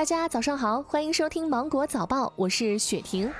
[0.00, 3.30] 大家早上好，欢迎收听芒果早报，我是雪婷。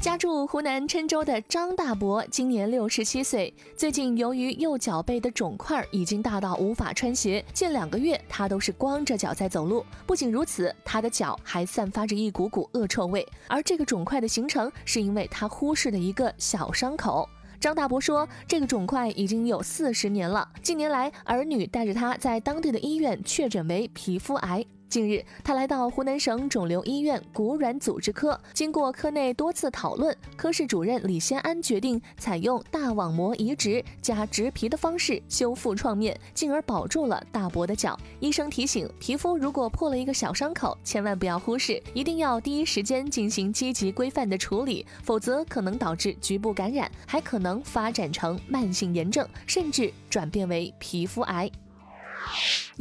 [0.00, 9.84] 家住湖南郴州的张大伯今年六十七岁，最近由于右脚背的肿块已经大到无法穿鞋，近两个月他都是光着脚在走路。
[10.06, 17.28] 不仅如此，他的脚还散发着一股股恶臭味，而这个肿块的形成是因为他忽视的一个小伤口。
[17.60, 37.98] 张大伯说：“这个肿块已经有四十年了，近年来儿女带着他在当地的医院确诊为皮肤癌。”近日，他来到湖南省肿瘤医院骨软组织科，经过科内多次讨论，科室主任李先安决定采用大网膜移植加植皮的方式修复创面，进而保住了大伯的脚。
[38.20, 51.50] 医生提醒，皮肤如果破了一个小伤口，千万不要忽视，一定要第一时间进行积极规范的处理，否则可能导致局部感染，还可能发展成慢性炎症，甚至转变为皮肤癌。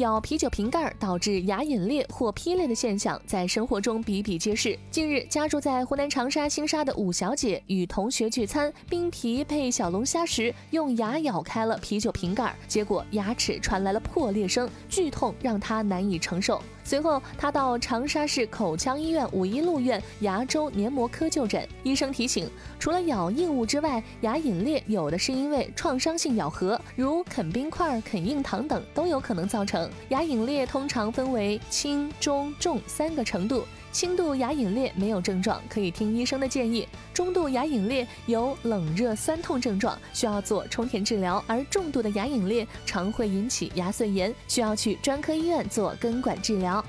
[0.00, 4.76] 咬啤酒瓶盖导致牙龈裂或劈裂的现象在生活中比比皆是。
[4.90, 16.60] 近日，家住在湖南长沙新沙的武小姐与同学聚餐，冰皮配小龙虾时，用牙咬开了啤酒瓶盖，结果牙齿传来了破裂声，剧痛让她难以承受。
[16.82, 21.64] 随后，他到长沙市口腔医院五一路院牙周黏膜科就诊。
[21.84, 29.89] 医生提醒，除了咬硬物之外，牙龈裂有的是因为创伤性咬合，如啃冰块、啃硬糖等都有可能造成。
[30.08, 33.66] 牙龈裂通常分为轻、中、重三个程度。
[33.92, 46.84] 轻度牙龈裂没有症状，可以听医生的建议；中度牙龈裂有冷热酸痛症状，需要做充填治疗；而重度的牙龈裂常会引起牙髓炎，需要去专科医院做根管治疗。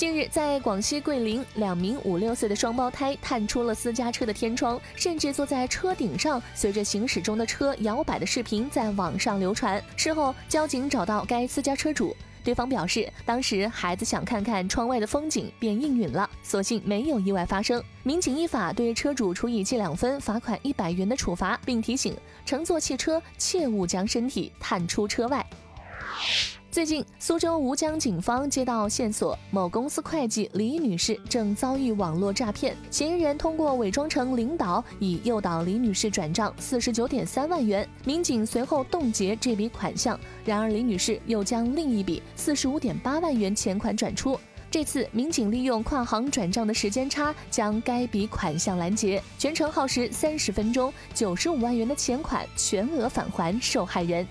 [0.00, 9.78] 近日，在广西桂林，两名五六岁的双胞胎探出了私家车的天窗，甚至坐在车顶上，随着行驶中的车摇摆的视频在网上流传。
[9.96, 17.84] 事后，交警找到该私家车主，对方表示，当时孩子想看看窗外的风景，便应允了，所幸没有意外发生。
[18.02, 25.44] 民警依法对车主处以记两分、罚款一百元的处罚，并提醒乘坐汽车切勿将身体探出车外。
[26.70, 32.76] 最近，苏州吴江警方接到线索，某公司会计李女士正遭遇网络诈骗。
[32.92, 37.88] 嫌疑人通过伪装成领导，以诱导李女士转账四十九点三万元。
[38.04, 44.38] 民警随后冻结这笔款项，然而李女士又将另一笔四十五点八万元钱款转出。
[44.70, 54.24] 这次，民警利用跨行转账的时间差，将该笔款项拦截，全程耗时三十分钟，九十五万元的钱款全额返还受害人。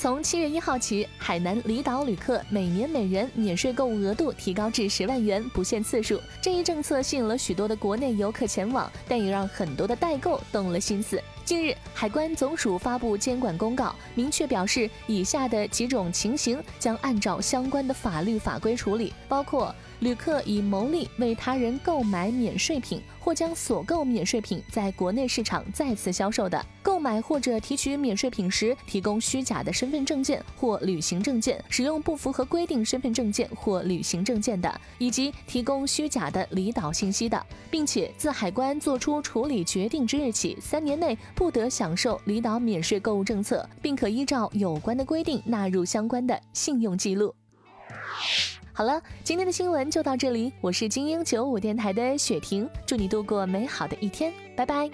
[0.00, 6.18] 从七月一号起，海南离岛旅客每年每人免税购物额度提高至十万元，不限次数。
[6.40, 11.22] 这一政策吸引了许多的国内游客前往，但也让很多的代购动了心思。
[11.44, 19.74] 近日，海关总署发布监管公告，明确表示，以下的几种情形将按照相关的法律法规处理，包括。
[20.00, 47.34] 旅客以牟利为他人购买免税品，或将所购免税品在国内市场再次销售的；购买或者提取免税品时提供虚假的身身份证件或旅行证件，使用不符合规定身份证件或旅行证件的；以及提供虚假的离岛信息的，并且自海关作出处理决定之日起三年内不得享受离岛免税购物政策，并可依照有关的规定纳入相关的信用记录。
[48.72, 50.52] 好了，今天的新闻就到这里。
[50.60, 54.88] 我是精英九五电台的雪婷，祝你度过美好的一天，拜拜。